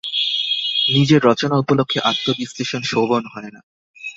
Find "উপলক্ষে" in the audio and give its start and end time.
1.57-1.99